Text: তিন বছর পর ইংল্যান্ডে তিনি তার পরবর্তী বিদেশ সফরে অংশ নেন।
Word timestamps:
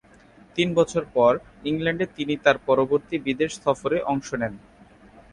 তিন 0.55 0.69
বছর 0.73 1.03
পর 1.15 1.33
ইংল্যান্ডে 1.65 2.05
তিনি 2.17 2.33
তার 2.45 2.57
পরবর্তী 2.67 3.15
বিদেশ 3.27 3.51
সফরে 3.63 3.97
অংশ 4.11 4.29
নেন। 4.41 4.53